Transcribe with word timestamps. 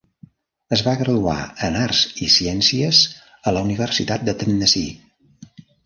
Es 0.77 0.81
va 0.87 0.93
graduar 1.01 1.35
en 1.67 1.77
Arts 1.83 2.01
i 2.29 2.31
Ciències 2.37 3.05
a 3.51 3.57
la 3.57 3.65
Universitat 3.71 4.29
de 4.31 4.39
Tennessee. 4.43 5.59